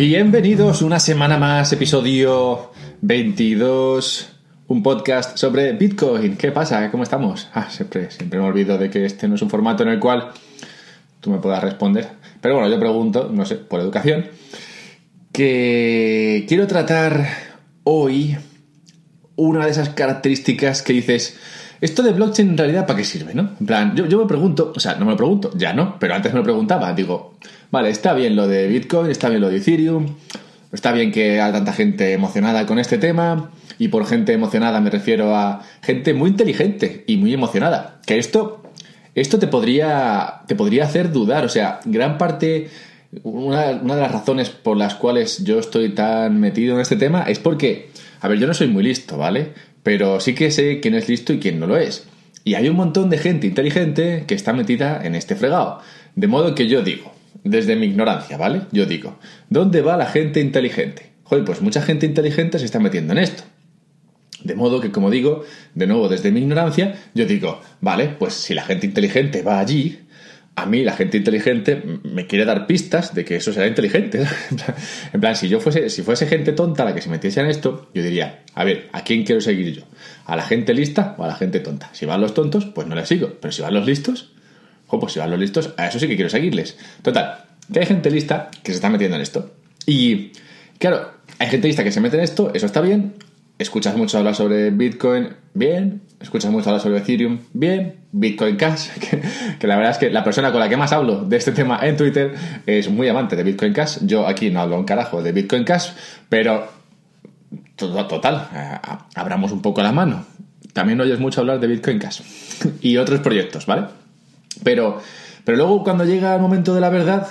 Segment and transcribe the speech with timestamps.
[0.00, 4.32] Bienvenidos una semana más, episodio 22,
[4.68, 6.38] un podcast sobre Bitcoin.
[6.38, 6.90] ¿Qué pasa?
[6.90, 7.50] ¿Cómo estamos?
[7.52, 10.30] Ah, siempre, siempre me olvido de que este no es un formato en el cual
[11.20, 12.08] tú me puedas responder.
[12.40, 14.28] Pero bueno, yo pregunto, no sé, por educación,
[15.32, 17.26] que quiero tratar
[17.84, 18.38] hoy
[19.36, 21.38] una de esas características que dices,
[21.82, 23.50] esto de blockchain en realidad para qué sirve, ¿no?
[23.60, 26.14] En plan, yo, yo me pregunto, o sea, no me lo pregunto, ya no, pero
[26.14, 27.34] antes me lo preguntaba, digo,
[27.70, 30.16] vale, está bien lo de Bitcoin, está bien lo de Ethereum,
[30.72, 34.90] está bien que haya tanta gente emocionada con este tema, y por gente emocionada me
[34.90, 38.62] refiero a gente muy inteligente y muy emocionada, que esto,
[39.14, 42.68] esto te podría, te podría hacer dudar, o sea, gran parte...
[43.24, 47.24] Una, una de las razones por las cuales yo estoy tan metido en este tema
[47.24, 47.90] es porque,
[48.20, 49.52] a ver, yo no soy muy listo, ¿vale?
[49.82, 52.06] Pero sí que sé quién es listo y quién no lo es.
[52.44, 55.80] Y hay un montón de gente inteligente que está metida en este fregado.
[56.14, 57.12] De modo que yo digo,
[57.44, 58.62] desde mi ignorancia, ¿vale?
[58.72, 61.12] Yo digo, ¿dónde va la gente inteligente?
[61.24, 63.44] Joder, pues mucha gente inteligente se está metiendo en esto.
[64.42, 68.54] De modo que, como digo, de nuevo desde mi ignorancia, yo digo, vale, pues si
[68.54, 70.00] la gente inteligente va allí,
[70.56, 74.26] a mí la gente inteligente me quiere dar pistas de que eso será inteligente.
[75.12, 77.90] en plan, si yo fuese, si fuese gente tonta la que se metiese en esto,
[77.94, 79.82] yo diría, a ver, ¿a quién quiero seguir yo?
[80.24, 81.90] ¿A la gente lista o a la gente tonta?
[81.92, 83.34] Si van los tontos, pues no les sigo.
[83.40, 84.32] Pero si van los listos,
[84.98, 86.76] pues si van los listos, a eso sí que quiero seguirles.
[87.02, 89.50] Total, que hay gente lista que se está metiendo en esto.
[89.86, 90.32] Y,
[90.78, 93.14] claro, hay gente lista que se mete en esto, eso está bien.
[93.58, 96.00] Escuchas mucho hablar sobre Bitcoin, bien.
[96.18, 97.96] Escuchas mucho hablar sobre Ethereum, bien.
[98.12, 98.88] Bitcoin Cash,
[99.58, 101.78] que, la verdad es que la persona con la que más hablo de este tema
[101.82, 102.34] en Twitter
[102.66, 103.98] es muy amante de Bitcoin Cash.
[104.02, 105.90] Yo aquí no hablo un carajo de Bitcoin Cash,
[106.28, 106.68] pero
[107.76, 108.78] total, eh,
[109.14, 110.24] abramos un poco la mano.
[110.72, 112.22] También oyes mucho hablar de Bitcoin Cash
[112.80, 113.99] y otros proyectos, ¿vale?
[114.62, 115.00] Pero,
[115.44, 117.28] pero luego cuando llega el momento de la verdad,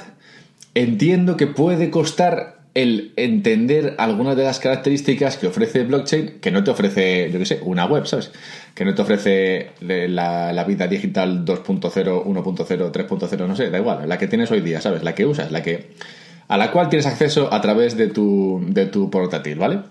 [0.73, 6.63] entiendo que puede costar el entender algunas de las características que ofrece blockchain, que no
[6.63, 8.31] te ofrece, yo qué sé, una web, ¿sabes?
[8.75, 14.17] Que no te ofrece la, vida digital 2.0, 1.0, 3.0, no sé, da igual, la
[14.17, 15.03] que tienes hoy día, ¿sabes?
[15.03, 15.89] La que usas, la que
[16.47, 19.81] a la cual tienes acceso a través de tu, de tu portátil, ¿vale?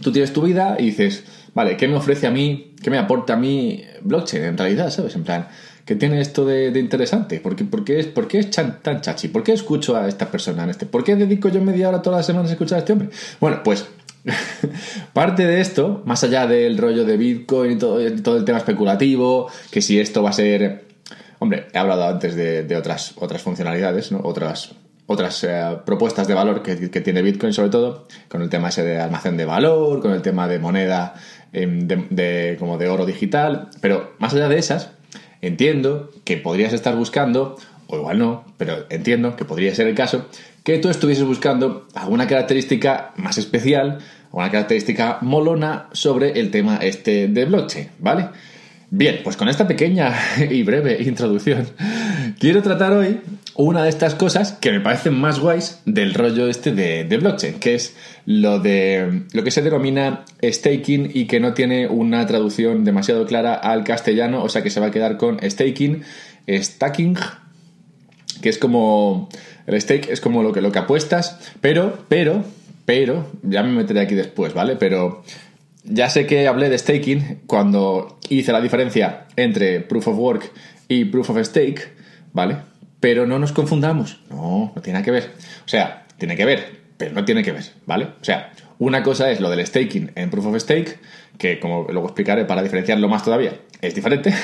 [0.00, 1.24] Tú tienes tu vida y dices,
[1.54, 5.14] vale, ¿qué me ofrece a mí, qué me aporta a mí blockchain en realidad, ¿sabes?
[5.16, 5.48] En plan,
[5.88, 7.40] ¿Qué tiene esto de, interesante?
[7.40, 9.28] ¿Por qué, es, por qué es tan chachi?
[9.28, 10.84] ¿Por qué escucho a esta persona en este?
[10.84, 13.08] ¿Por qué dedico yo media hora todas las semanas a escuchar a este hombre?
[13.40, 13.86] Bueno, pues
[15.14, 19.50] parte de esto, más allá del rollo de Bitcoin y todo, todo, el tema especulativo,
[19.70, 20.84] que si esto va a ser...
[21.38, 24.20] Hombre, he hablado antes de, otras, otras funcionalidades, ¿no?
[24.22, 24.74] Otras,
[25.06, 29.00] otras eh, propuestas de valor que, tiene Bitcoin sobre todo, con el tema ese de
[29.00, 31.14] almacén de valor, con el tema de moneda
[31.54, 34.97] em, de, como de oro digital, pero más allá de esas,
[35.40, 37.56] Entiendo que podrías estar buscando,
[37.86, 40.26] o igual no, pero entiendo que podría ser el caso,
[40.64, 43.98] que tú estuvieses buscando alguna característica más especial,
[44.32, 48.28] una característica molona sobre el tema este de blockchain, ¿vale?
[48.90, 50.14] Bien, pues con esta pequeña
[50.50, 51.66] y breve introducción,
[52.38, 53.20] quiero tratar hoy
[53.54, 57.74] una de estas cosas que me parecen más guays del rollo este de, blockchain, que
[57.74, 63.26] es lo de lo que se denomina staking y que no tiene una traducción demasiado
[63.26, 66.02] clara al castellano, o sea que se va a quedar con staking,
[66.48, 67.16] stacking,
[68.40, 69.28] que es como
[69.66, 72.44] el stake es como lo que lo que apuestas, pero pero
[72.84, 74.76] pero ya me meteré aquí después, ¿vale?
[74.76, 75.24] Pero
[75.84, 80.52] ya sé que hablé de staking cuando hice la diferencia entre proof of work
[80.86, 81.97] y proof of stake,
[82.32, 82.56] ¿vale?
[83.00, 84.20] Pero no nos confundamos.
[84.30, 85.32] No, no tiene que ver.
[85.64, 88.08] O sea, tiene que ver, pero no tiene que ver, ¿vale?
[88.20, 90.98] O sea, una cosa es lo del staking en Proof of Stake,
[91.36, 94.34] que como luego explicaré para diferenciarlo más todavía, es diferente,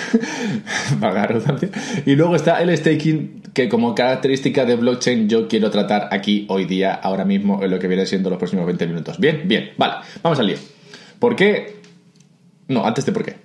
[1.00, 1.68] la redundancia.
[2.06, 6.64] Y luego está el staking, que como característica de blockchain yo quiero tratar aquí hoy
[6.64, 9.18] día, ahora mismo, en lo que viene siendo los próximos 20 minutos.
[9.18, 10.58] Bien, bien, vale, vamos al lío.
[11.18, 11.76] ¿Por qué?
[12.68, 13.36] No, antes de por qué.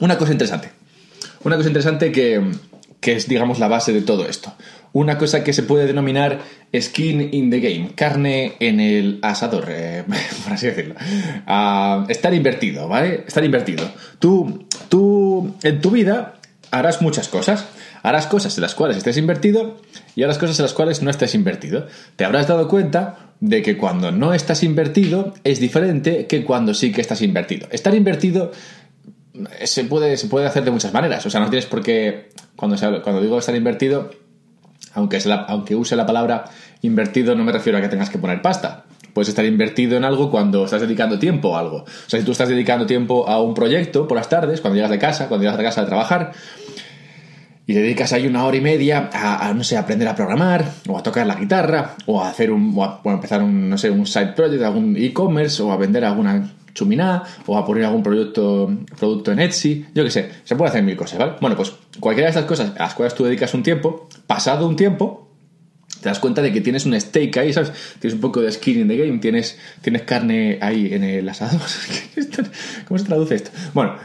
[0.00, 0.70] Una cosa interesante.
[1.44, 2.42] Una cosa interesante que,
[3.00, 4.54] que es, digamos, la base de todo esto.
[4.92, 6.40] Una cosa que se puede denominar
[6.78, 10.04] skin in the game, carne en el asador, eh,
[10.44, 10.94] por así decirlo.
[11.46, 13.24] Ah, estar invertido, ¿vale?
[13.26, 13.90] Estar invertido.
[14.18, 16.36] Tú, tú, en tu vida
[16.70, 17.66] harás muchas cosas.
[18.02, 19.78] Harás cosas en las cuales estés invertido
[20.14, 21.88] y harás cosas en las cuales no estés invertido.
[22.14, 26.92] Te habrás dado cuenta de que cuando no estás invertido es diferente que cuando sí
[26.92, 27.66] que estás invertido.
[27.72, 28.52] Estar invertido
[29.64, 31.24] se puede, se puede hacer de muchas maneras.
[31.26, 32.30] O sea, no tienes por qué.
[32.56, 34.10] Cuando, cuando digo estar invertido,
[34.96, 36.44] aunque, use la palabra
[36.82, 38.84] invertido, no me refiero a que tengas que poner pasta.
[39.12, 41.78] Puedes estar invertido en algo cuando estás dedicando tiempo a algo.
[41.78, 44.90] O sea, si tú estás dedicando tiempo a un proyecto por las tardes, cuando llegas
[44.90, 46.32] de casa, cuando llegas de casa de trabajar,
[47.66, 51.02] y dedicas ahí una hora y media a, no sé, aprender a programar, o a
[51.02, 54.32] tocar la guitarra, o a hacer un, o a, empezar un, no sé, un side
[54.34, 59.40] project, algún e-commerce, o a vender alguna chuminá, o a poner algún producto, producto en
[59.40, 61.32] Etsy, yo qué sé, se puede hacer mil cosas, ¿vale?
[61.40, 64.76] Bueno, pues cualquiera de estas cosas a las cuales tú dedicas un tiempo, pasado un
[64.76, 65.26] tiempo,
[66.00, 67.72] te das cuenta de que tienes un steak ahí, ¿sabes?
[67.98, 71.60] Tienes un poco de skin in the game, tienes, tienes carne ahí en el asador.
[72.86, 73.50] ¿Cómo se traduce esto?
[73.72, 73.96] Bueno,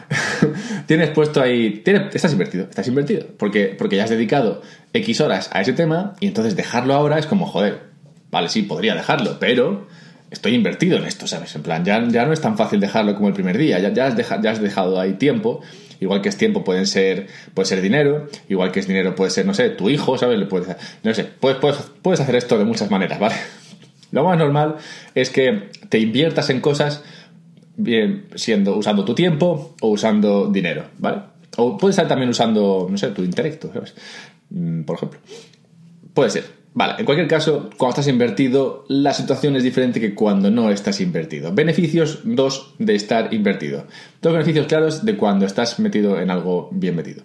[0.87, 1.83] tienes puesto ahí.
[1.85, 3.27] Estás invertido, estás invertido.
[3.37, 4.61] Porque, porque ya has dedicado
[4.93, 7.81] X horas a ese tema y entonces dejarlo ahora es como, joder,
[8.31, 9.87] vale, sí, podría dejarlo, pero
[10.31, 11.55] estoy invertido en esto, ¿sabes?
[11.55, 14.07] En plan, ya, ya no es tan fácil dejarlo como el primer día, ya, ya,
[14.07, 15.61] has, ya has dejado ahí tiempo
[16.01, 19.45] Igual que es tiempo, pueden ser, puede ser dinero, igual que es dinero, puede ser,
[19.45, 20.39] no sé, tu hijo, ¿sabes?
[20.39, 23.35] Le puedes, no sé, puedes, puedes, puedes hacer esto de muchas maneras, ¿vale?
[24.11, 24.77] Lo más normal
[25.13, 27.03] es que te inviertas en cosas
[27.77, 31.21] bien siendo usando tu tiempo o usando dinero, ¿vale?
[31.57, 33.93] O puedes estar también usando, no sé, tu intelecto, ¿sabes?
[34.49, 35.19] Mm, por ejemplo.
[36.15, 36.60] Puede ser.
[36.73, 41.01] Vale, en cualquier caso, cuando estás invertido, la situación es diferente que cuando no estás
[41.01, 41.51] invertido.
[41.53, 43.87] Beneficios, dos, de estar invertido.
[44.21, 47.23] Dos beneficios claros de cuando estás metido en algo bien metido.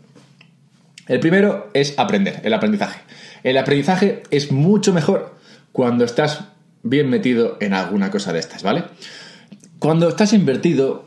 [1.06, 3.00] El primero es aprender, el aprendizaje.
[3.44, 5.36] El aprendizaje es mucho mejor
[5.70, 6.46] cuando estás
[6.82, 8.82] bien metido en alguna cosa de estas, ¿vale?
[9.78, 11.06] Cuando estás invertido,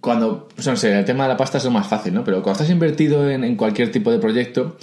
[0.00, 2.22] cuando, no sé, el tema de la pasta es lo más fácil, ¿no?
[2.22, 4.76] Pero cuando estás invertido en, en cualquier tipo de proyecto,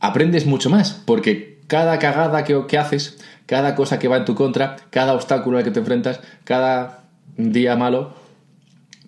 [0.00, 4.74] aprendes mucho más, porque cada cagada que, haces, cada cosa que va en tu contra,
[4.90, 7.04] cada obstáculo al que te enfrentas, cada
[7.36, 8.12] día malo,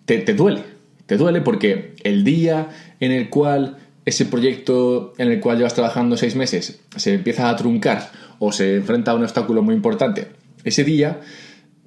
[0.05, 0.63] te, duele.
[1.07, 2.69] Te duele porque el día
[3.01, 7.57] en el cual ese proyecto en el cual llevas trabajando seis meses se empieza a
[7.57, 10.29] truncar o se enfrenta a un obstáculo muy importante,
[10.63, 11.19] ese día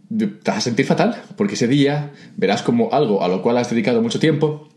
[0.10, 3.70] te vas a sentir fatal, porque ese día verás como algo a lo cual has
[3.70, 4.68] dedicado mucho tiempo,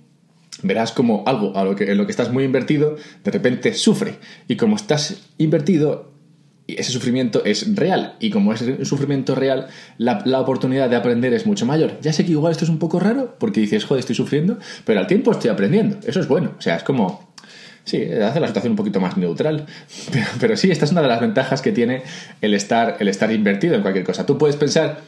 [0.62, 4.16] verás como algo a lo que, en lo que estás muy invertido de repente sufre.
[4.46, 6.12] Y como estás invertido,
[6.66, 8.16] ese sufrimiento es real.
[8.20, 11.98] Y como es un sufrimiento real, la, oportunidad de aprender es mucho mayor.
[12.02, 15.00] Ya sé que igual esto es un poco raro, porque dices, joder, estoy sufriendo, pero
[15.00, 15.98] al tiempo estoy aprendiendo.
[16.06, 16.52] Eso es bueno.
[16.58, 17.28] O sea, es como...
[17.84, 19.64] Sí, hace la situación un poquito más neutral.
[20.12, 22.02] Pero, pero sí, esta es una de las ventajas que tiene
[22.42, 24.26] el estar, el estar invertido en cualquier cosa.
[24.26, 25.00] Tú puedes pensar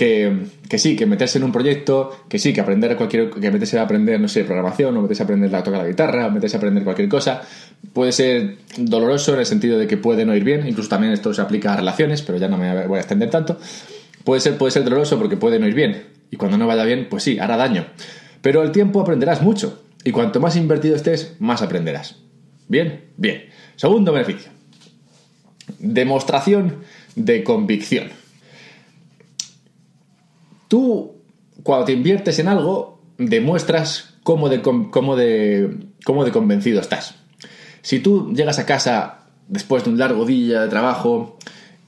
[0.00, 3.82] que, sí, que meterse en un proyecto, que sí, que aprender cualquier, que meterse a
[3.82, 6.58] aprender, no sé, programación, o meterse a aprender a tocar la guitarra, o meterse a
[6.58, 7.42] aprender cualquier cosa,
[7.92, 11.34] puede ser doloroso en el sentido de que puede no ir bien, incluso también esto
[11.34, 13.58] se aplica a relaciones, pero ya no me voy a extender tanto.
[14.24, 17.08] Puede ser, puede ser doloroso porque puede no ir bien, y cuando no vaya bien,
[17.10, 17.84] pues sí, hará daño.
[18.40, 22.16] Pero al tiempo aprenderás mucho, y cuanto más invertido estés, más aprenderás.
[22.68, 23.50] Bien, bien.
[23.76, 24.50] Segundo beneficio.
[25.78, 26.76] Demostración
[27.16, 28.19] de convicción.
[30.70, 31.16] Tú,
[31.64, 37.16] cuando te inviertes en algo, demuestras cómo de, cómo de, cómo de convencido estás.
[37.82, 41.36] Si tú llegas a casa después de un largo día de trabajo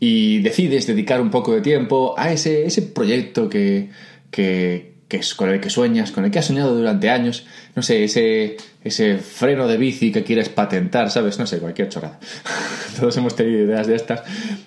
[0.00, 3.90] y decides dedicar un poco de tiempo a ese, ese proyecto que,
[4.32, 7.46] que, es con el que sueñas, con el que has soñado durante años,
[7.76, 11.38] no sé, ese, ese freno de bici que quieres patentar, ¿sabes?
[11.38, 12.18] No sé, cualquier chorrada.
[12.98, 14.24] Todos hemos tenido ideas de estas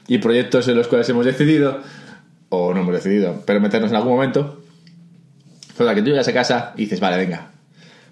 [0.07, 1.81] y proyectos en los cuales hemos decidido
[2.55, 4.61] o no hemos decidido, pero meternos en algún momento.
[5.75, 7.51] Pues que tú llegas a casa y dices, vale, venga,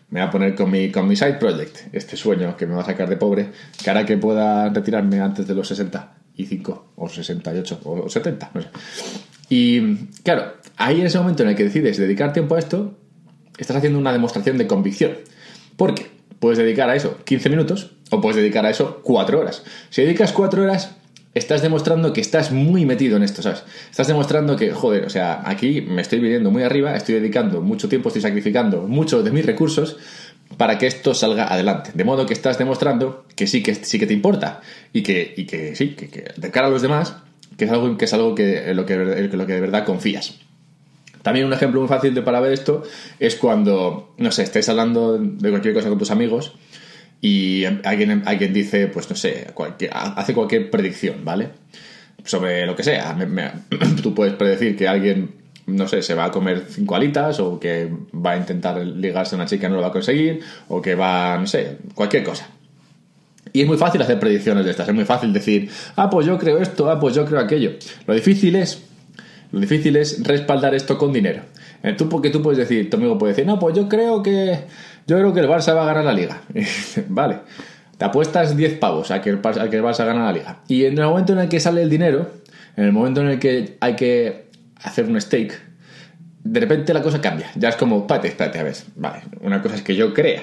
[0.09, 2.81] me voy a poner con mi, con mi side project, este sueño que me va
[2.81, 3.51] a sacar de pobre,
[3.81, 8.67] que hará que pueda retirarme antes de los 65 o 68 o 70, no sé.
[9.49, 12.97] Y claro, ahí en ese momento en el que decides dedicar tiempo a esto,
[13.57, 15.13] estás haciendo una demostración de convicción.
[15.77, 19.63] Porque puedes dedicar a eso 15 minutos o puedes dedicar a eso 4 horas.
[19.89, 20.95] Si dedicas 4 horas,
[21.33, 23.63] estás demostrando que estás muy metido en esto, ¿sabes?
[23.89, 27.89] Estás demostrando que, joder, o sea, aquí me estoy viniendo muy arriba, estoy dedicando mucho
[27.89, 29.97] tiempo, estoy sacrificando muchos de mis recursos
[30.57, 31.91] para que esto salga adelante.
[31.93, 34.61] De modo que estás demostrando que sí que, sí que te importa
[34.91, 37.15] y que, y que sí, que, de cara a los demás,
[37.57, 40.39] que es algo, que, es algo que, lo que, lo que de verdad confías.
[41.23, 42.83] También un ejemplo muy fácil de para ver esto
[43.17, 46.53] es cuando, no sé, estés hablando de cualquier cosa con tus amigos
[47.25, 49.47] y alguien, alguien dice, pues no sé,
[49.93, 51.51] hace cualquier predicción, ¿vale?
[52.25, 53.17] Sobre lo que sea.
[54.03, 55.31] tú puedes predecir que alguien,
[55.65, 59.37] no sé, se va a comer cinco alitas o que va a intentar ligarse a
[59.37, 62.49] una chica y no lo va a conseguir o que va, no sé, cualquier cosa.
[63.53, 66.37] Y es muy fácil hacer predicciones de estas, es muy fácil decir, ah, pues yo
[66.37, 67.71] creo esto, ah, pues yo creo aquello.
[68.05, 68.83] Lo difícil es,
[69.53, 71.43] lo difícil es respaldar esto con dinero.
[71.83, 74.61] Eh, tú, porque tú puedes decir, tu amigo puede decir, no, pues yo creo que
[75.05, 76.41] yo creo que el Barça va a ganar la liga.
[77.09, 77.39] vale,
[77.97, 80.59] te apuestas 10 pavos a que, el, a que el Barça gana la liga.
[80.67, 82.31] Y en el momento en el que sale el dinero,
[82.77, 84.45] en el momento en el que hay que
[84.81, 85.53] hacer un stake,
[86.43, 87.51] de repente la cosa cambia.
[87.55, 90.41] Ya es como, espérate, espérate, a ver, vale, una cosa es que yo crea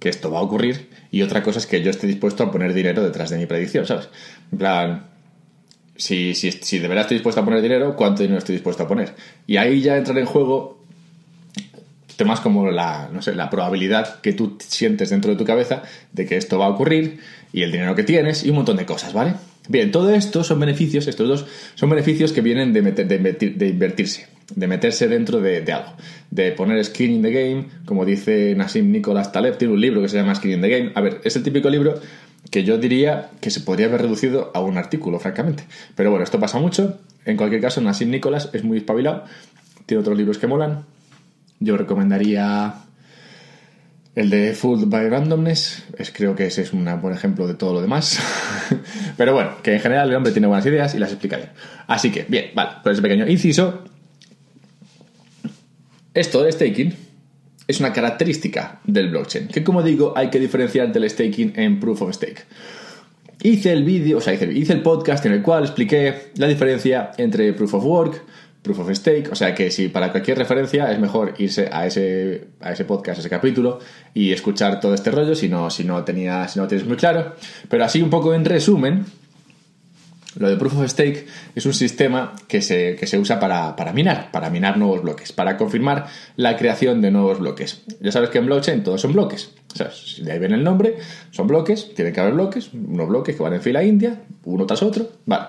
[0.00, 2.72] que esto va a ocurrir y otra cosa es que yo esté dispuesto a poner
[2.72, 4.08] dinero detrás de mi predicción, ¿sabes?
[4.52, 5.06] En plan,
[5.98, 8.88] si, si, si de verdad estoy dispuesto a poner dinero, ¿cuánto dinero estoy dispuesto a
[8.88, 9.14] poner?
[9.46, 10.78] Y ahí ya entran en juego
[12.16, 16.26] temas como la, no sé, la probabilidad que tú sientes dentro de tu cabeza de
[16.26, 17.20] que esto va a ocurrir
[17.52, 19.34] y el dinero que tienes y un montón de cosas, ¿vale?
[19.68, 24.26] Bien, todo esto son beneficios, estos dos son beneficios que vienen de, meter, de, invertirse,
[24.54, 25.92] de meterse dentro de, algo,
[26.30, 30.08] de poner skin in the game, como dice Nassim Nicholas Taleb, tiene un libro que
[30.08, 30.92] se llama Skin in the Game.
[30.94, 32.00] A ver, es el típico libro
[32.50, 35.64] que yo diría que se podría haber reducido a un artículo, francamente.
[35.94, 36.98] Pero bueno, esto pasa mucho.
[37.24, 39.24] En cualquier caso, Nassim Nicholas es muy espabilado,
[39.86, 40.84] tiene otros libros que molan,
[41.60, 42.74] yo recomendaría
[44.14, 45.84] el de Food by Randomness.
[45.98, 48.18] Es, creo que ese es un buen ejemplo de todo lo demás.
[49.16, 51.50] Pero bueno, que en general el hombre tiene buenas ideas y las explicaré.
[51.86, 53.84] Así que, bien, vale, por ese pequeño inciso.
[56.14, 57.07] Esto del staking
[57.68, 62.02] es una característica del blockchain, que como digo, hay que diferenciar del staking en proof
[62.02, 62.46] of stake.
[63.42, 67.52] Hice el vídeo, o sea, hice, el podcast en el cual expliqué la diferencia entre
[67.52, 68.22] proof of work,
[68.62, 69.28] Proof of Stake.
[69.30, 73.18] O sea que si para cualquier referencia es mejor irse a ese, a ese podcast,
[73.18, 73.78] a ese capítulo
[74.12, 77.34] y escuchar todo este rollo si no, si no, tenía, si no tienes muy claro.
[77.68, 79.06] Pero así un poco en resumen,
[80.36, 83.92] lo de Proof of Stake es un sistema que se, que se usa para, para,
[83.92, 86.06] minar, para minar nuevos bloques, para confirmar
[86.36, 87.82] la creación de nuevos bloques.
[88.00, 89.50] Ya sabes que en blockchain todos son bloques.
[89.74, 90.96] O de ahí viene el nombre,
[91.30, 94.82] son bloques, tienen que haber bloques, unos bloques que van en fila india, uno tras
[94.82, 95.08] otro.
[95.26, 95.46] Vale.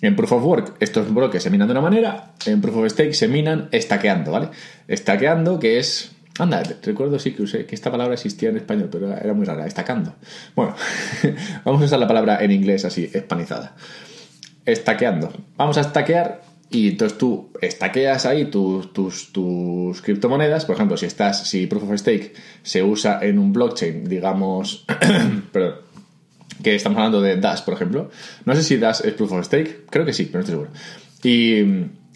[0.00, 3.14] En Proof of Work estos bloques se minan de una manera, en Proof of Stake
[3.14, 4.48] se minan estaqueando, ¿vale?
[4.88, 6.12] Estaqueando, que es...
[6.38, 9.66] Anda, recuerdo sí que usé que esta palabra existía en español, pero era muy rara,
[9.66, 10.14] estacando.
[10.54, 10.74] Bueno,
[11.64, 13.74] vamos a usar la palabra en inglés así, espanizada.
[14.66, 15.32] Estaqueando.
[15.56, 20.64] Vamos a estaquear y entonces tú estaqueas ahí tus, tus, tus, criptomonedas.
[20.64, 24.84] Por ejemplo, si estás, si Proof of Stake se usa en un blockchain, digamos,
[25.52, 25.76] perdón,
[26.62, 28.10] que estamos hablando de Dash, por ejemplo.
[28.44, 30.70] No sé si Dash es Proof of Stake, creo que sí, pero no estoy seguro.
[31.22, 31.62] Y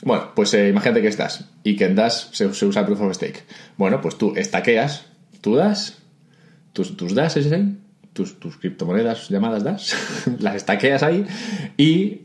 [0.03, 3.15] bueno, pues eh, imagínate que es Dash y que en Dash se, usa Proof of
[3.15, 3.45] Stake.
[3.77, 5.07] Bueno, pues tú estaqueas
[5.41, 5.93] tu Dash,
[6.73, 7.79] tus, tus Dash, ahí,
[8.13, 9.95] tus, tus criptomonedas llamadas Dash,
[10.41, 11.25] las estaqueas ahí
[11.77, 12.23] y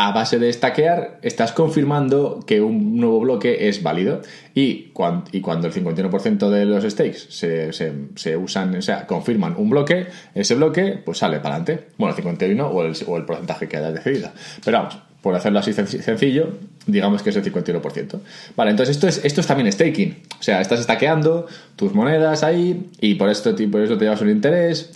[0.00, 4.22] a base de stackear estás confirmando que un nuevo bloque es válido
[4.54, 9.56] y cuando, y cuando el 51% de los stakes se, se, usan, o sea, confirman
[9.56, 11.88] un bloque, ese bloque pues sale para adelante.
[11.98, 14.30] Bueno, el 51 o el, o el porcentaje que hayas decidido.
[14.64, 16.52] Pero vamos, por hacerlo así sencillo,
[16.86, 18.20] digamos que es el 51%.
[18.54, 20.16] Vale, entonces esto es, esto es también staking.
[20.38, 24.30] O sea, estás stackeando tus monedas ahí y por esto, por eso te llevas un
[24.30, 24.92] interés.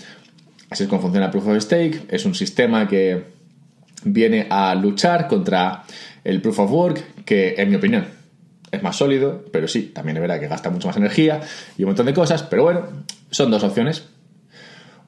[0.70, 2.02] Así es como funciona Proof of Stake.
[2.08, 3.41] Es un sistema que
[4.04, 5.84] viene a luchar contra
[6.24, 8.06] el proof of work, que en mi opinión
[8.70, 11.40] es más sólido, pero sí, también es verdad que gasta mucho más energía
[11.76, 12.82] y un montón de cosas, pero bueno,
[13.30, 14.04] son dos opciones.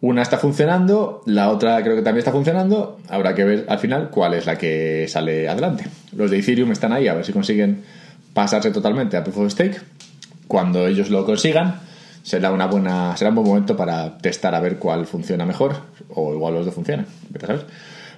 [0.03, 4.11] Una está funcionando, la otra creo que también está funcionando, habrá que ver al final
[4.11, 5.87] cuál es la que sale adelante.
[6.15, 7.83] Los de Ethereum están ahí a ver si consiguen
[8.35, 9.81] pasarse totalmente a Proof of Stake.
[10.47, 11.81] Cuando ellos lo consigan,
[12.23, 15.77] será una buena será un buen momento para testar a ver cuál funciona mejor
[16.11, 17.07] o igual los dos funcionan,
[17.41, 17.63] ¿sabes?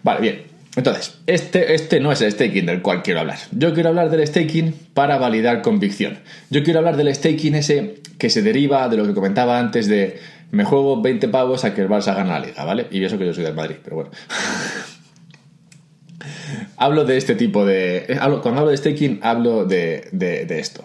[0.03, 0.56] Vale, bien.
[0.77, 3.39] Entonces, este, este no es el staking del cual quiero hablar.
[3.51, 6.19] Yo quiero hablar del staking para validar convicción.
[6.51, 10.21] Yo quiero hablar del staking ese que se deriva de lo que comentaba antes de
[10.51, 12.87] me juego 20 pavos a que el Barça gane la liga, ¿vale?
[12.91, 14.11] Y eso que yo soy del Madrid, pero bueno.
[16.77, 18.05] hablo de este tipo de...
[18.09, 20.85] Eh, cuando hablo de staking, hablo de, de esto.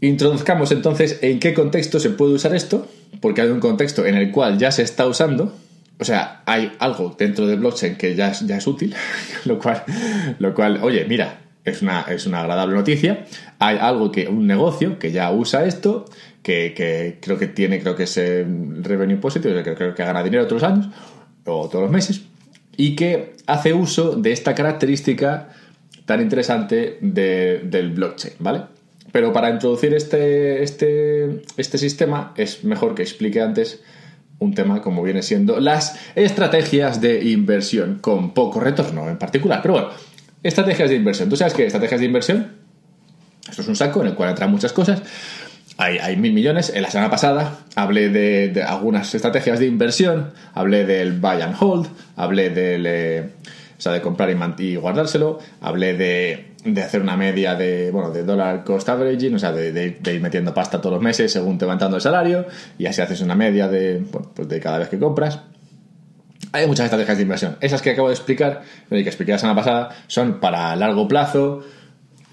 [0.00, 2.88] Introduzcamos entonces en qué contexto se puede usar esto,
[3.20, 5.52] porque hay un contexto en el cual ya se está usando
[6.00, 8.94] o sea, hay algo dentro de blockchain que ya es, ya es útil,
[9.44, 9.82] lo cual,
[10.38, 13.24] lo cual, oye, mira, es una, es una agradable noticia.
[13.58, 16.06] Hay algo que, un negocio que ya usa esto,
[16.42, 20.62] que, creo que tiene, creo que es revenue positive, que creo que gana dinero todos
[20.62, 20.86] los años
[21.44, 22.22] o todos los meses,
[22.76, 25.48] y que hace uso de esta característica
[26.04, 28.62] tan interesante del blockchain, ¿vale?
[29.10, 33.82] Pero para introducir este, este, este sistema es mejor que explique antes
[34.38, 39.60] un tema como viene siendo las estrategias de inversión con poco retorno en particular.
[39.62, 39.88] Pero bueno,
[40.42, 41.28] estrategias de inversión.
[41.28, 41.66] ¿Tú sabes qué?
[41.66, 42.52] Estrategias de inversión.
[43.48, 45.02] Esto es un saco en el cual entran muchas cosas.
[45.76, 46.72] Hay, hay mil millones.
[46.74, 50.32] En la semana pasada hablé de, algunas estrategias de inversión.
[50.54, 51.88] Hablé del buy and hold.
[52.16, 52.84] Hablé del...
[52.86, 53.30] Eh,
[53.78, 55.38] o sea, de comprar y, guardárselo.
[55.60, 59.98] Hablé de, de, hacer una media de, bueno, de dólar cost averaging, o sea, de,
[60.04, 63.36] ir metiendo pasta todos los meses según te va el salario y así haces una
[63.36, 64.02] media de,
[64.34, 65.40] pues de cada vez que compras.
[66.50, 67.56] Hay muchas estrategias de inversión.
[67.60, 71.62] Esas que acabo de explicar, que expliqué la semana pasada, son para largo plazo,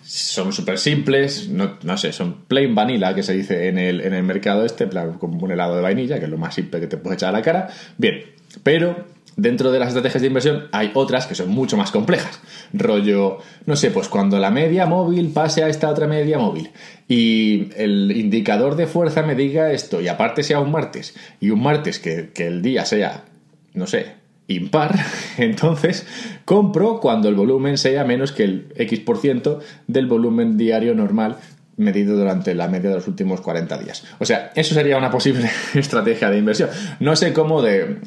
[0.03, 4.13] son súper simples, no, no, sé, son plain vanilla, que se dice en el, en
[4.13, 4.87] el mercado este,
[5.19, 7.37] como un helado de vainilla, que es lo más simple que te puedes echar a
[7.37, 7.69] la cara.
[7.97, 8.23] Bien,
[8.63, 12.39] pero dentro de las estrategias de inversión hay otras que son mucho más complejas.
[12.73, 16.71] Rollo, no sé, pues cuando la media móvil pase a esta otra media móvil
[17.07, 21.61] y el indicador de fuerza me diga esto y aparte sea un martes y un
[21.61, 23.25] martes que, que el día sea,
[23.73, 24.13] no sé,
[24.47, 24.95] impar,
[25.37, 26.05] entonces
[26.45, 31.37] compro cuando el volumen sea menos que el X% del volumen diario normal
[31.77, 34.05] medido durante la media de los últimos 40 días.
[34.19, 36.69] O sea, eso sería una posible estrategia de inversión.
[36.99, 37.97] No sé cómo de...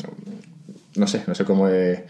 [0.98, 2.06] No sé, no sé cómo de,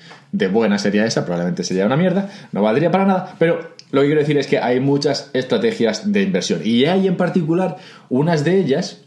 [0.50, 4.21] buena sería esa, probablemente sería una mierda, no valdría para nada, pero lo que quiero
[4.21, 7.76] decir es que hay muchas estrategias de inversión y hay en particular
[8.09, 9.02] unas de ellas,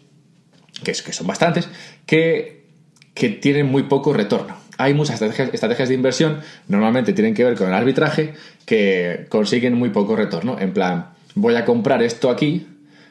[0.84, 1.70] que, es, que son bastantes,
[2.06, 2.66] que,
[3.14, 7.68] que tienen muy poco retorno hay muchas estrategias, de inversión, normalmente tienen que ver con
[7.68, 8.34] el arbitraje,
[8.66, 10.58] que consiguen muy poco retorno.
[10.60, 12.68] En plan, voy a comprar esto aquí,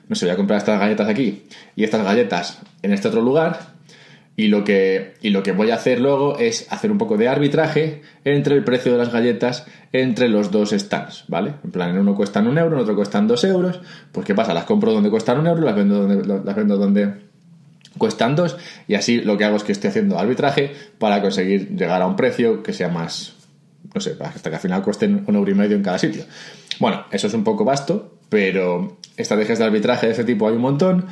[0.08, 1.44] no sé, voy a comprar estas galletas aquí
[1.76, 3.74] y estas galletas en este otro lugar.
[4.40, 7.28] Y lo, que, y lo que voy a hacer luego es hacer un poco de
[7.28, 11.56] arbitraje entre el precio de las galletas entre los dos stands, ¿vale?
[11.62, 13.80] En plan, en uno cuestan un euro, en otro cuestan dos euros.
[14.12, 14.54] Pues, ¿qué pasa?
[14.54, 17.12] Las compro donde cuestan un euro, las vendo donde, las vendo donde,
[17.99, 18.56] cuestan dos
[18.88, 22.16] y así lo que hago es que estoy haciendo arbitraje para conseguir llegar a un
[22.16, 23.35] precio que sea más,
[23.94, 26.25] no sé, hasta que al final cuesten un euro y medio en cada sitio.
[26.78, 30.62] Bueno, eso es un poco vasto, pero estrategias de arbitraje de ese tipo hay un
[30.62, 31.09] montón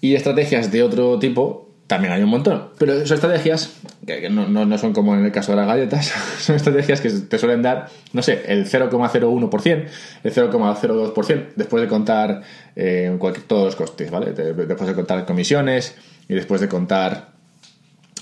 [0.00, 2.68] y estrategias de otro tipo también hay un montón.
[2.78, 3.76] Pero son estrategias
[4.06, 6.06] que no, no, son como en el caso de las galletas,
[6.38, 9.86] son estrategias que te suelen dar, no sé, el 0,01%,
[10.24, 12.42] el 0,02%, después de contar
[12.74, 13.16] eh,
[13.46, 14.32] todos los costes, ¿vale?
[14.32, 15.96] Después de contar comisiones
[16.28, 17.36] y después de contar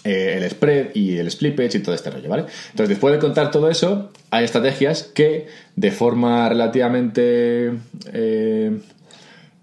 [0.05, 2.45] eh, el spread y el split page y todo este rollo, ¿vale?
[2.71, 7.73] Entonces, después de contar todo eso, hay estrategias que de forma relativamente
[8.13, 8.79] eh,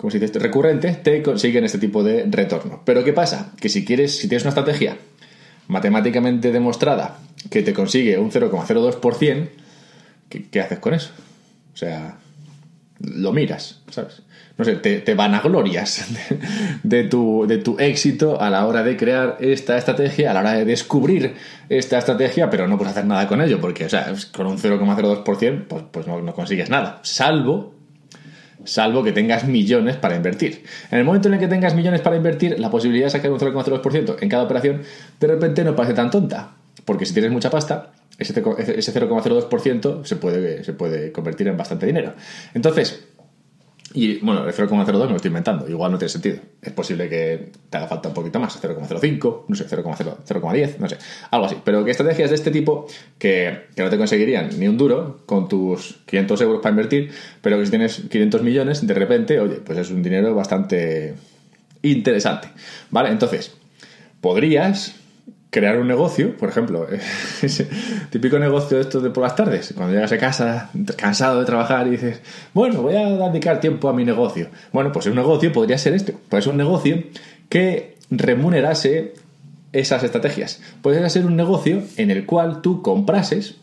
[0.01, 2.81] como si dices, recurrente, te consiguen este tipo de retorno.
[2.83, 3.51] Pero ¿qué pasa?
[3.61, 4.97] Que si quieres, si tienes una estrategia
[5.67, 7.19] matemáticamente demostrada
[7.51, 9.49] que te consigue un 0,02%,
[10.27, 11.11] ¿qué, ¿qué, haces con eso?
[11.71, 12.17] O sea,
[12.99, 14.23] lo miras, ¿sabes?
[14.57, 16.39] No sé, te, te vanaglorias de,
[16.83, 20.53] de, tu, de tu éxito a la hora de crear esta estrategia, a la hora
[20.53, 21.35] de descubrir
[21.69, 25.65] esta estrategia, pero no puedes hacer nada con ello, porque, o sea, con un 0,02%
[25.67, 27.80] pues, pues no consigues nada, salvo
[28.65, 30.63] salvo que tengas millones para invertir.
[30.91, 33.39] En el momento en el que tengas millones para invertir, la posibilidad de sacar un
[33.39, 34.81] 0,02% en cada operación
[35.19, 40.63] de repente no parece tan tonta, porque si tienes mucha pasta, ese 0,02% se puede,
[40.63, 42.13] se puede convertir en bastante dinero.
[42.53, 43.07] Entonces,
[43.93, 46.37] y bueno, el 0,02 me lo estoy inventando, igual no tiene sentido.
[46.61, 50.97] Es posible que te haga falta un poquito más, 0,05, no sé, 0,10, no sé,
[51.29, 51.57] algo así.
[51.63, 55.47] Pero que estrategias de este tipo que, que, no te conseguirían ni un duro con
[55.47, 59.77] tus 500 euros para invertir, pero que si tienes 500 millones, de repente, oye, pues
[59.77, 61.15] es un dinero bastante
[61.81, 62.49] interesante.
[62.89, 63.09] ¿Vale?
[63.09, 63.55] Entonces,
[64.21, 65.00] podrías
[65.51, 66.87] crear un negocio, por ejemplo,
[67.41, 67.69] ese
[68.09, 71.87] típico negocio de estos de por las tardes, cuando llegas a casa cansado de trabajar
[71.87, 72.21] y dices,
[72.53, 74.47] bueno, voy a dedicar tiempo a mi negocio.
[74.71, 77.03] Bueno, pues un negocio podría ser este, pues un negocio
[77.49, 79.13] que remunerase
[79.73, 80.61] esas estrategias.
[80.81, 83.55] Podría ser un negocio en el cual tú comprases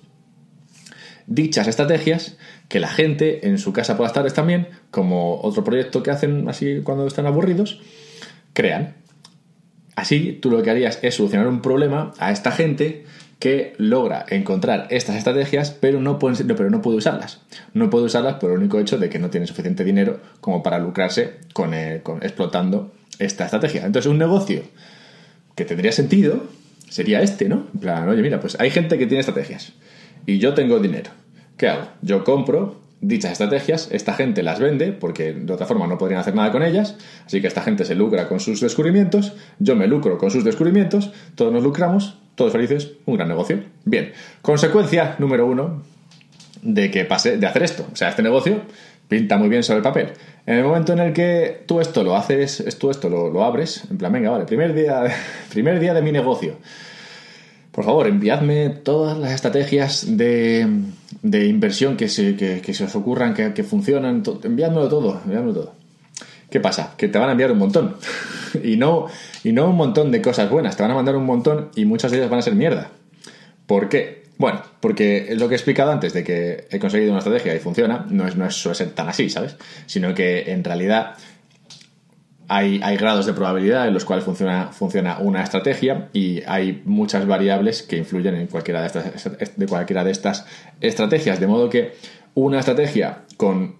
[1.26, 2.36] dichas estrategias
[2.68, 6.48] que la gente en su casa por las tardes también, como otro proyecto que hacen
[6.48, 7.80] así cuando están aburridos,
[8.52, 8.94] crean.
[9.98, 13.04] Así, tú lo que harías es solucionar un problema a esta gente
[13.40, 17.40] que logra encontrar estas estrategias, pero no, puede, pero no puede usarlas.
[17.74, 20.78] No puede usarlas por el único hecho de que no tiene suficiente dinero como para
[20.78, 23.86] lucrarse con, eh, explotando esta estrategia.
[23.86, 24.62] Entonces, un negocio
[25.56, 26.44] que tendría sentido
[26.88, 27.66] sería este, ¿no?
[27.74, 29.72] En plan, oye, mira, pues hay gente que tiene estrategias
[30.26, 31.10] y yo tengo dinero.
[31.56, 31.88] ¿Qué hago?
[32.02, 36.34] Yo compro dichas estrategias, esta gente las vende porque de otra forma no podrían hacer
[36.34, 40.18] nada con ellas, así que esta gente se lucra con sus descubrimientos, yo me lucro
[40.18, 43.62] con sus descubrimientos, todos nos lucramos, todos felices, un gran negocio.
[43.84, 45.82] Bien, consecuencia número uno
[46.62, 48.62] de que pase de hacer esto, o sea, este negocio
[49.06, 50.08] pinta muy bien sobre el papel.
[50.44, 53.84] En el momento en el que tú esto lo haces, tú esto lo, lo abres,
[53.90, 55.04] en plan, venga, vale, primer día,
[55.50, 56.56] primer día de mi negocio
[57.78, 60.66] por favor, enviadme todas las estrategias de,
[61.22, 65.74] inversión que se, que, se, os ocurran, que, funcionan, enviádmelo todo, enviádmelo todo.
[66.50, 66.94] ¿Qué pasa?
[66.96, 67.96] Que te van a enviar un montón.
[68.64, 69.06] y, no,
[69.44, 72.10] y no un montón de cosas buenas, te van a mandar un montón y muchas
[72.10, 72.90] de ellas van a ser mierda.
[73.66, 74.18] ¿Por qué?
[74.38, 77.58] Bueno, porque es lo que he explicado antes de que he conseguido una estrategia y
[77.58, 79.56] funciona, no, es, no suele ser tan así, ¿sabes?
[79.86, 81.16] Sino que en realidad
[82.48, 87.96] hay, grados de probabilidad en los cuales funciona, una estrategia y hay muchas variables que
[87.96, 90.46] influyen en cualquiera de estas, de cualquiera de estas
[90.80, 91.40] estrategias.
[91.40, 91.92] De modo que
[92.34, 93.76] una estrategia con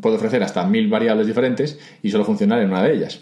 [0.00, 3.20] puede ofrecer hasta mil variables diferentes y solo funcionar en una de ellas.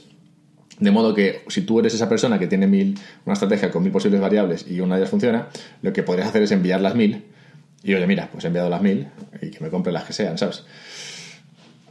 [0.79, 3.91] De modo que si tú eres esa persona que tiene mil, una estrategia con mil
[3.91, 5.49] posibles variables y una de ellas funciona,
[5.83, 7.25] lo que podrías hacer es enviar las mil
[7.83, 9.09] y oye, mira, pues he enviado las mil
[9.41, 10.64] y que me compre las que sean, ¿sabes?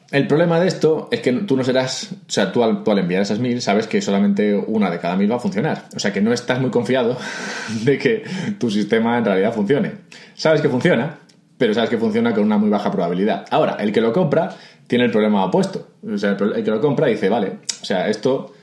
[0.09, 3.39] El problema de esto es que tú no serás, o sea, tú al, enviar esas
[3.39, 5.83] mil sabes que solamente una de cada mil va a funcionar.
[5.95, 7.17] O sea, que no estás muy confiado
[7.83, 8.23] de que
[8.57, 9.91] tu sistema en realidad funcione.
[10.33, 11.19] Sabes que funciona,
[11.57, 13.45] pero sabes que funciona con una muy baja probabilidad.
[13.51, 14.55] Ahora, el que lo compra
[14.87, 15.89] tiene el problema opuesto.
[16.09, 18.53] O sea, el que lo compra dice, vale, o sea, esto,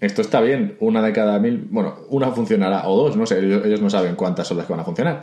[0.00, 3.80] esto está bien, una de cada mil, bueno, una funcionará, o dos, no sé, ellos,
[3.80, 5.22] no saben cuántas son las que van a funcionar.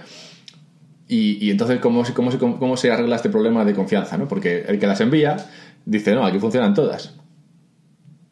[1.11, 4.15] Y, entonces, ¿cómo, cómo, ¿cómo, se arregla este problema de confianza?
[4.15, 4.27] ¿no?
[4.27, 5.37] Porque el que las envía
[5.83, 7.15] dice, no, aquí funcionan todas.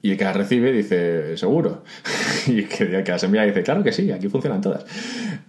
[0.04, 1.84] Y el que las recibe dice, seguro.
[2.48, 4.86] y el que, las envía dice, claro que sí, aquí funcionan todas.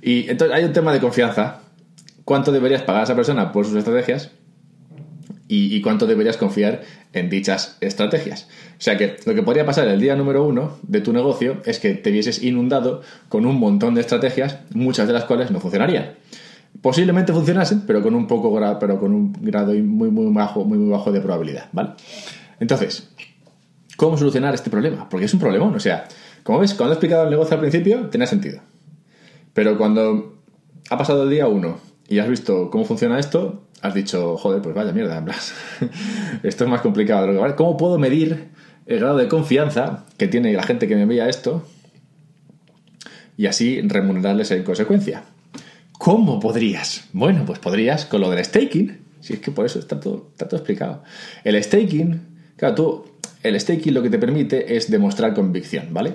[0.00, 1.60] Y entonces hay un tema de confianza.
[2.24, 4.30] ¿Cuánto deberías pagar a esa persona por sus estrategias?
[5.48, 6.82] y, cuánto deberías confiar
[7.14, 8.48] en dichas estrategias.
[8.78, 11.78] O sea que lo que podría pasar el día número uno de tu negocio es
[11.78, 16.16] que te vieses inundado con un montón de estrategias, muchas de las cuales no funcionarían.
[16.80, 20.90] Posiblemente funcionasen, pero con un poco pero con un grado muy muy bajo, muy muy
[20.90, 21.90] bajo de probabilidad, ¿vale?
[22.60, 23.10] Entonces,
[23.96, 25.08] ¿cómo solucionar este problema?
[25.08, 26.06] Porque es un problemón, o sea,
[26.42, 28.60] como ves, cuando he explicado el negocio al principio, tenía sentido.
[29.52, 30.38] Pero cuando
[30.88, 31.78] ha pasado el día uno
[32.08, 35.38] y has visto cómo funciona esto, has dicho, joder, pues vaya mierda, en plan,
[36.42, 37.28] esto es más complicado.
[37.56, 38.48] ¿Cómo puedo medir
[38.86, 41.64] el grado de confianza que tiene la gente que me envía esto
[43.36, 45.24] y así remunerarles en consecuencia?
[45.98, 47.08] ¿Cómo podrías?
[47.12, 51.02] Bueno, pues podrías con lo del staking, si es que por eso está todo, explicado.
[51.42, 52.20] El staking,
[52.56, 53.04] claro, tú,
[53.42, 56.14] el staking lo que te permite es demostrar convicción, ¿vale?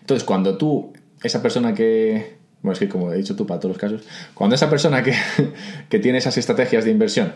[0.00, 3.74] Entonces, cuando tú, esa persona que, bueno, es que como he dicho tú para todos
[3.74, 5.14] los casos, cuando esa persona que,
[5.90, 7.34] que tiene esas estrategias de inversión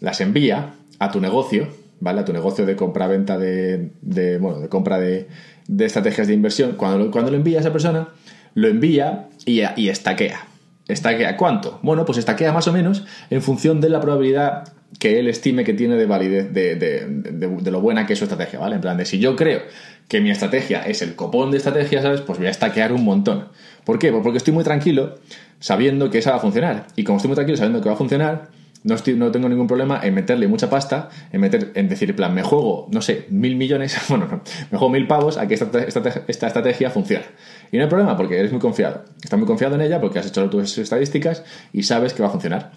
[0.00, 1.68] las envía a tu negocio,
[2.00, 2.20] ¿vale?
[2.20, 5.28] A tu negocio de compra-venta de, de, bueno, de compra de,
[5.66, 8.08] de, estrategias de inversión, cuando lo, cuando lo envía a esa persona,
[8.54, 10.46] lo envía y, y estaquea.
[10.88, 11.78] ¿Estaquea cuánto?
[11.82, 15.74] Bueno, pues estaquea más o menos en función de la probabilidad que él estime que
[15.74, 18.76] tiene de validez de, de, lo buena que es su estrategia, ¿vale?
[18.76, 19.60] En plan de si yo creo
[20.08, 22.22] que mi estrategia es el copón de estrategia, ¿sabes?
[22.22, 23.48] Pues voy a estaquear un montón.
[23.84, 24.10] ¿Por qué?
[24.10, 25.18] Pues porque estoy muy tranquilo
[25.60, 26.86] sabiendo que esa va a funcionar.
[26.96, 28.48] Y como estoy muy tranquilo sabiendo que va a funcionar,
[28.84, 32.34] no, no tengo ningún problema en meterle mucha pasta, en meter, en decir, en plan,
[32.34, 35.78] me juego, no sé, mil millones, bueno, no, me juego mil pavos a que esta,
[35.80, 37.24] esta, esta estrategia funcione.
[37.72, 39.04] Y no hay problema porque eres muy confiado.
[39.22, 42.32] Estás muy confiado en ella porque has hecho tus estadísticas y sabes que va a
[42.32, 42.72] funcionar.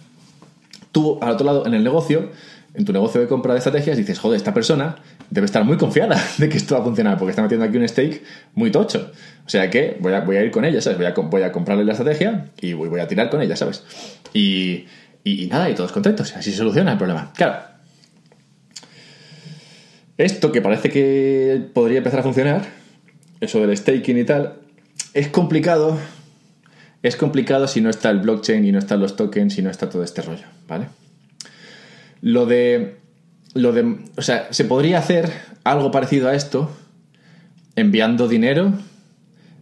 [0.91, 2.31] Tú, al otro lado, en el negocio,
[2.73, 4.97] en tu negocio de compra de estrategias, dices, joder, esta persona
[5.29, 7.87] debe estar muy confiada de que esto va a funcionar porque está metiendo aquí un
[7.87, 9.11] stake muy tocho.
[9.45, 10.97] O sea que voy a, voy a ir con ella, ¿sabes?
[10.97, 13.83] Voy a, voy a comprarle la estrategia y voy, voy a tirar con ella, ¿sabes?
[14.33, 14.85] Y,
[15.23, 16.35] y, nada, y todos contentos.
[16.35, 17.31] Así se soluciona el problema.
[17.35, 17.59] Claro.
[20.17, 22.65] Esto que parece que podría empezar a funcionar,
[23.39, 24.55] eso del staking y tal,
[25.13, 25.97] es complicado.
[27.03, 29.89] Es complicado si no está el blockchain y no están los tokens y no está
[29.89, 30.87] todo este rollo, ¿vale?
[32.21, 32.97] Lo de.
[33.55, 33.97] Lo de.
[34.15, 35.31] O sea, se podría hacer
[35.63, 36.69] algo parecido a esto
[37.75, 38.73] enviando dinero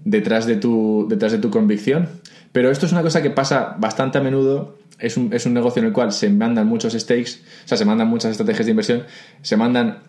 [0.04, 2.10] detrás de tu, detrás de tu convicción.
[2.52, 4.78] Pero esto es una cosa que pasa bastante a menudo.
[5.00, 7.86] Es un, es un negocio en el cual se mandan muchos stakes, o sea, se
[7.86, 9.04] mandan muchas estrategias de inversión,
[9.42, 10.04] se mandan.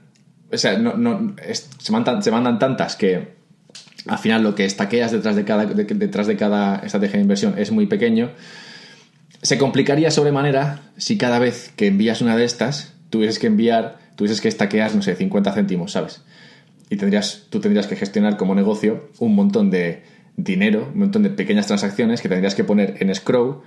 [0.52, 1.36] O sea, no, no,
[1.78, 3.40] se, mandan, se mandan tantas que
[4.06, 7.70] al final lo que estaqueas detrás de cada, detrás de cada estrategia de inversión es
[7.70, 8.30] muy pequeño,
[9.42, 14.40] se complicaría sobremanera si cada vez que envías una de estas tuvieses que enviar, tuvieses
[14.40, 16.22] que estaquear, no sé, 50 céntimos, ¿sabes?
[16.88, 20.02] Y tendrías, tú tendrías que gestionar como negocio un montón de
[20.36, 23.62] dinero, un montón de pequeñas transacciones que tendrías que poner en escrow,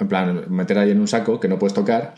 [0.00, 2.14] en plan, meter ahí en un saco que no puedes tocar,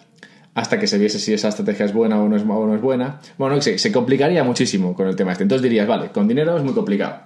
[0.55, 3.21] hasta que se viese si esa estrategia es buena o no es, no buena.
[3.39, 5.45] Bueno, se, se complicaría muchísimo con el tema este.
[5.45, 7.23] Entonces dirías, vale, con dinero es muy complicado.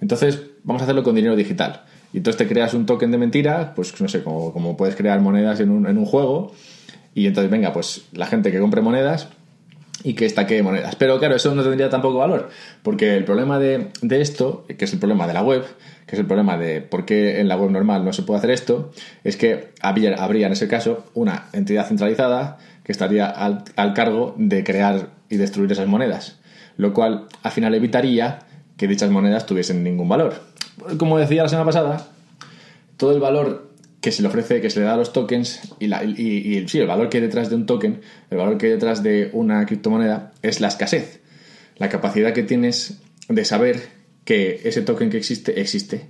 [0.00, 1.84] Entonces vamos a hacerlo con dinero digital.
[2.12, 5.20] Y entonces te creas un token de mentira, pues no sé, como, como puedes crear
[5.20, 6.52] monedas en un, en un juego.
[7.14, 9.28] Y entonces, venga, pues la gente que compre monedas
[10.02, 10.96] y que estaque monedas.
[10.96, 12.48] Pero claro, eso no tendría tampoco valor,
[12.82, 15.64] porque el problema de, de, esto, que es el problema de la web,
[16.06, 18.50] que es el problema de por qué en la web normal no se puede hacer
[18.50, 18.92] esto,
[19.24, 24.34] es que habría, habría en ese caso una entidad centralizada que estaría al, al cargo
[24.36, 26.38] de crear y destruir esas monedas,
[26.76, 28.40] lo cual al final evitaría
[28.76, 30.34] que dichas monedas tuviesen ningún valor.
[30.98, 32.06] Como decía la semana pasada,
[32.96, 33.69] todo el valor
[34.00, 36.86] que se le ofrece, que se le da a los tokens y, la, sí, el
[36.86, 40.32] valor que hay detrás de un token, el valor que hay detrás de una criptomoneda
[40.42, 41.20] es la escasez,
[41.76, 43.88] la capacidad que tienes de saber
[44.24, 46.08] que ese token que existe existe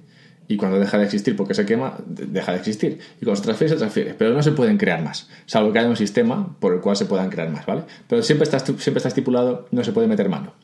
[0.51, 2.99] y cuando deja de existir porque se quema, deja de existir.
[3.21, 4.15] Y cuando se transfiere, se transfiere.
[4.15, 7.07] Pero no se pueden crear más, salvo que haya un sistema por el cual se
[7.07, 7.85] puedan crear más, ¿vale?
[8.09, 10.55] Pero siempre está, siempre está estipulado, no se puede meter mano.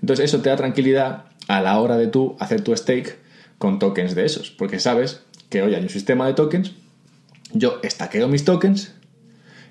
[0.00, 3.18] Entonces eso te da tranquilidad a la hora de tú hacer tu stake
[3.58, 6.72] con tokens de esos, porque sabes que hoy hay un sistema de tokens,
[7.52, 8.94] yo estaqueo mis tokens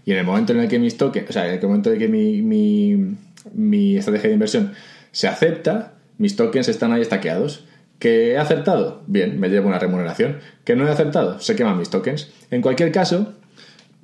[0.05, 1.95] y en el momento en el que mis tokens, o sea, en el momento en
[1.95, 3.15] el que mi, mi,
[3.53, 4.73] mi estrategia de inversión
[5.11, 7.65] se acepta, mis tokens están ahí estaqueados.
[7.97, 9.03] ¿Que he acertado?
[9.07, 10.39] Bien, me llevo una remuneración.
[10.65, 11.39] ¿Que no he acertado?
[11.39, 12.29] Se queman mis tokens.
[12.51, 13.33] En cualquier caso,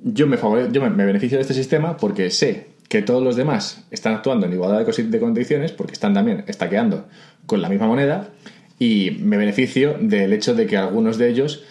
[0.02, 0.38] yo me,
[0.72, 4.52] yo me beneficio de este sistema porque sé que todos los demás están actuando en
[4.52, 7.06] igualdad de condiciones porque están también estaqueando
[7.46, 8.30] con la misma moneda
[8.78, 11.64] y me beneficio del hecho de que algunos de ellos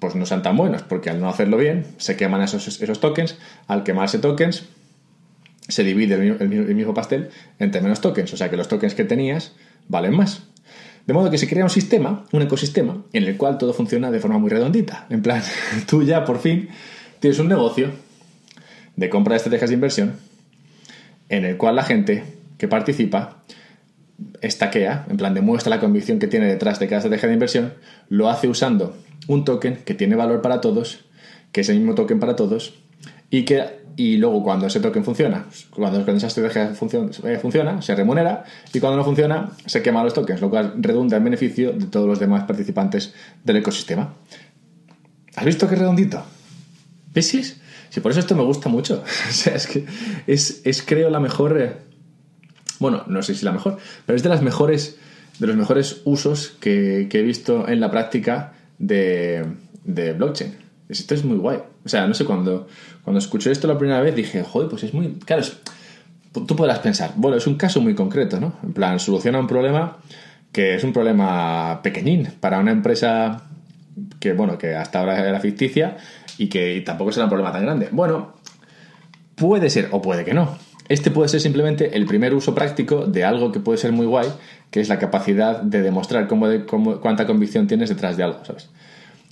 [0.00, 3.36] pues no sean tan buenos porque al no hacerlo bien se queman esos, esos tokens
[3.66, 4.64] al quemarse tokens
[5.66, 9.54] se divide el mismo pastel entre menos tokens o sea que los tokens que tenías
[9.88, 10.42] valen más
[11.08, 14.20] de modo que se crea un sistema, un ecosistema, en el cual todo funciona de
[14.20, 15.06] forma muy redondita.
[15.08, 15.42] En plan,
[15.88, 16.68] tú ya por fin
[17.18, 17.90] tienes un negocio
[18.94, 20.16] de compra de estrategias de inversión
[21.30, 22.24] en el cual la gente
[22.58, 23.42] que participa
[24.40, 27.74] estaquea, en plan demuestra la convicción que tiene detrás de cada estrategia de inversión,
[28.08, 31.04] lo hace usando un token que tiene valor para todos,
[31.52, 32.74] que es el mismo token para todos,
[33.30, 37.96] y que y luego cuando ese token funciona, cuando, esa estrategia funciona, eh, funciona, se
[37.96, 41.86] remunera, y cuando no funciona, se queman los tokens, lo cual redunda en beneficio de
[41.86, 44.14] todos los demás participantes del ecosistema.
[45.34, 46.22] ¿Has visto qué redondito?
[47.12, 47.26] ¿Ves?
[47.90, 49.02] Sí, por eso esto me gusta mucho.
[49.28, 49.84] o sea, es que
[50.28, 51.87] es, es creo la mejor...
[52.78, 54.98] Bueno, no sé si la mejor, pero es de las mejores
[55.38, 59.44] de los mejores usos que, he visto en la práctica de,
[59.84, 60.54] de blockchain.
[60.88, 61.58] Esto es muy guay.
[61.84, 62.66] O sea, no sé, cuando,
[63.04, 65.14] cuando escuché esto la primera vez dije, joder, pues es muy...
[65.24, 65.42] Claro,
[66.32, 68.54] tú podrás pensar, bueno, es un caso muy concreto, ¿no?
[68.62, 69.98] En plan, soluciona un problema
[70.52, 73.42] que es un problema pequeñín para una empresa
[74.18, 75.98] que, bueno, que hasta ahora era ficticia
[76.38, 77.88] y que tampoco será un problema tan grande.
[77.92, 78.34] Bueno,
[79.34, 80.56] puede ser o puede que no.
[80.88, 84.28] Este puede ser simplemente el primer uso práctico de algo que puede ser muy guay,
[84.70, 88.70] que es la capacidad de demostrar cómo, de, cuánta convicción tienes detrás de algo, ¿sabes?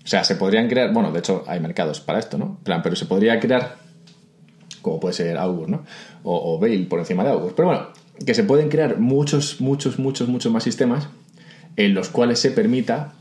[0.05, 2.59] O sea, se podrían crear, bueno, de hecho hay mercados para esto, ¿no?
[2.63, 3.77] Plan, pero se podría crear,
[4.83, 5.85] como puede ser Augur, ¿no?
[6.23, 7.55] O, o por encima de Augur.
[7.57, 7.89] Pero bueno,
[8.25, 11.09] que se pueden crear muchos, muchos, muchos, muchos más sistemas
[11.77, 13.15] en los cuales se permita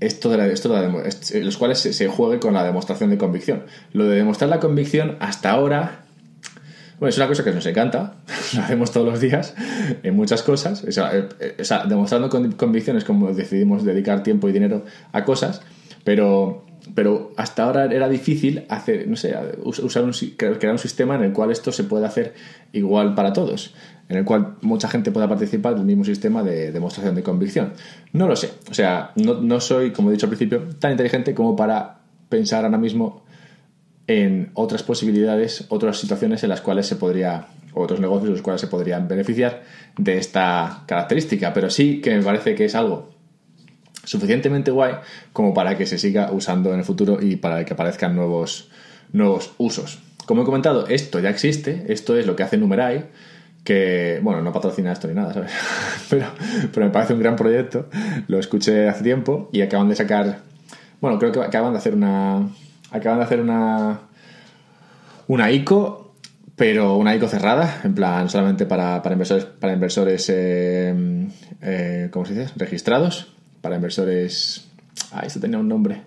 [0.00, 3.64] esto de, la, la, los cuales se, juegue con la demostración de convicción.
[3.92, 6.04] Lo de demostrar la convicción hasta ahora
[7.00, 8.16] bueno, es una cosa que nos encanta,
[8.54, 9.54] lo hacemos todos los días
[10.02, 11.56] en muchas cosas, o sea, eh,
[11.88, 15.62] demostrando convicciones como decidimos dedicar tiempo y dinero a cosas,
[16.04, 19.34] pero, pero hasta ahora era difícil hacer, no sé,
[19.64, 22.34] usar un, crear un sistema en el cual esto se pueda hacer
[22.72, 23.74] igual para todos,
[24.10, 27.72] en el cual mucha gente pueda participar del mismo sistema de demostración de convicción.
[28.12, 31.34] No lo sé, o sea, no, no soy, como he dicho al principio, tan inteligente
[31.34, 33.24] como para pensar ahora mismo
[34.10, 38.60] en otras posibilidades, otras situaciones en las cuales se podría, otros negocios en los cuales
[38.60, 39.62] se podrían beneficiar
[39.96, 43.10] de esta característica, pero sí que me parece que es algo
[44.02, 44.94] suficientemente guay
[45.32, 48.68] como para que se siga usando en el futuro y para que aparezcan nuevos,
[49.12, 50.00] nuevos usos.
[50.26, 53.06] Como he comentado, esto ya existe, esto es lo que hace Numerai,
[53.62, 55.52] que, bueno, no patrocina esto ni nada, ¿sabes?
[56.10, 56.26] pero,
[56.74, 57.88] pero me parece un gran proyecto,
[58.26, 60.40] lo escuché hace tiempo y acaban de sacar,
[61.00, 62.48] bueno, creo que acaban de hacer una,
[62.90, 64.00] acaban de hacer una,
[65.28, 66.14] una ICO,
[66.56, 71.28] pero una ICO cerrada, en plan solamente para, para inversores, para inversores eh,
[71.62, 72.52] eh, ¿cómo se dice?
[72.56, 74.66] Registrados, para inversores...
[75.12, 76.02] Ah, esto tenía un nombre.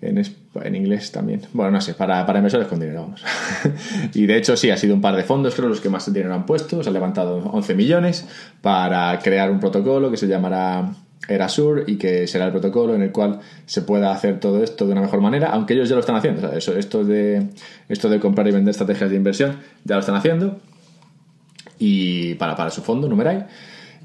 [0.00, 1.42] En, en, inglés también.
[1.52, 3.24] Bueno, no sé, para, para inversores con dinero, vamos.
[4.14, 6.32] y de hecho, sí, ha sido un par de fondos, creo, los que más dinero
[6.34, 6.82] han puesto.
[6.82, 8.26] Se han levantado 11 millones
[8.60, 10.92] para crear un protocolo que se llamará
[11.26, 14.92] Erasur y que será el protocolo en el cual se pueda hacer todo esto de
[14.92, 16.52] una mejor manera, aunque ellos ya lo están haciendo.
[16.52, 17.48] eso, esto, de,
[17.88, 20.60] esto de comprar y vender estrategias de inversión ya lo están haciendo
[21.78, 23.46] y para, para su fondo, Numerai.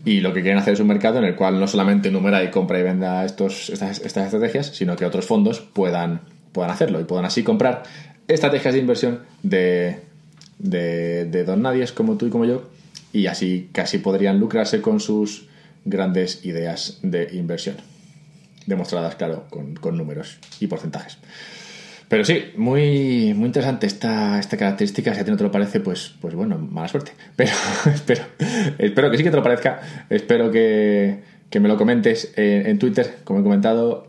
[0.06, 2.80] Y lo que quieren hacer es un mercado en el cual no solamente Numerai compra
[2.80, 6.22] y venda estos, estas, estas estrategias, sino que otros fondos puedan,
[6.52, 7.84] puedan hacerlo y puedan así comprar
[8.28, 10.02] estrategias de inversión de,
[10.60, 12.64] de, de don nadies como tú y como yo
[13.14, 15.48] y así casi podrían lucrarse con sus
[15.86, 17.78] grandes ideas de inversión.
[18.66, 21.18] Demostradas, claro, con, números y porcentajes.
[22.08, 25.14] Pero sí, muy, muy interesante esta, esta característica.
[25.14, 27.12] Si a ti no te lo parece, pues, pues bueno, mala suerte.
[27.36, 27.52] Pero
[27.94, 28.24] espero,
[28.78, 29.82] espero que sí que te lo parezca.
[30.10, 31.22] Espero que,
[31.60, 33.18] me lo comentes en, Twitter.
[33.24, 34.08] Como he comentado,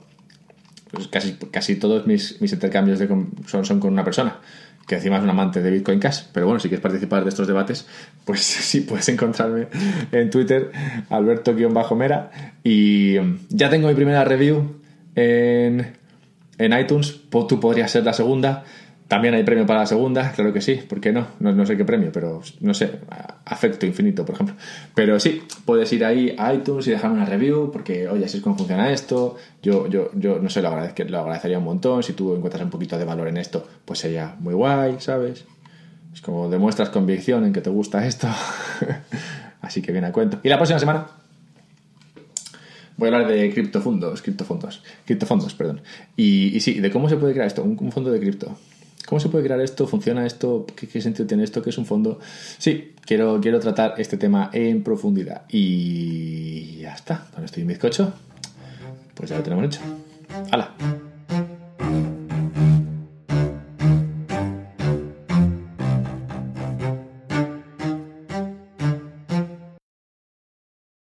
[0.91, 3.09] pues casi, casi todos mis, mis intercambios de,
[3.47, 4.41] son, son con una persona
[4.87, 7.47] que encima es un amante de Bitcoin Cash, pero bueno, si quieres participar de estos
[7.47, 7.87] debates,
[8.25, 9.69] pues sí, puedes encontrarme
[10.13, 10.71] en Twitter,
[11.11, 12.31] Alberto-Mera,
[12.63, 14.81] y um, ya tengo mi primera review
[15.15, 15.93] en,
[16.59, 18.65] en iTunes, tú podrías ser la segunda.
[19.07, 21.27] También hay premio para la segunda, claro que sí, ¿por qué no?
[21.39, 23.01] No, no sé qué premio, pero no sé,
[23.45, 24.55] afecto infinito, por ejemplo.
[24.95, 28.43] Pero sí, puedes ir ahí a iTunes y dejar una review, porque, oye, así es
[28.43, 29.37] como funciona esto.
[29.63, 32.03] Yo, yo, yo no sé, lo, agradez- lo agradecería un montón.
[32.03, 35.45] Si tú encuentras un poquito de valor en esto, pues sería muy guay, ¿sabes?
[36.15, 38.27] Es como demuestras convicción en que te gusta esto.
[39.61, 40.41] Así que viene a cuento.
[40.43, 41.07] Y la próxima semana
[42.97, 45.83] voy a hablar de criptofondos, criptofondos, criptofondos, perdón.
[46.17, 48.57] Y, y sí, de cómo se puede crear esto, un fondo de cripto.
[49.07, 49.87] ¿Cómo se puede crear esto?
[49.87, 50.67] ¿Funciona esto?
[50.75, 51.63] ¿Qué, sentido tiene esto?
[51.63, 52.19] ¿Qué es un fondo?
[52.59, 55.43] Sí, quiero, quiero tratar este tema en profundidad.
[55.49, 57.27] Y ya está.
[57.35, 58.13] Con esto y un bizcocho,
[59.15, 59.81] pues ya lo tenemos hecho.
[60.51, 60.75] ¡Hala!